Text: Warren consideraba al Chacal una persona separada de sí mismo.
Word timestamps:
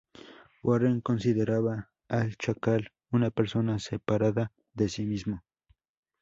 Warren 0.63 1.01
consideraba 1.03 1.91
al 2.07 2.35
Chacal 2.35 2.91
una 3.11 3.29
persona 3.29 3.77
separada 3.77 4.51
de 4.73 4.89
sí 4.89 5.05
mismo. 5.05 5.43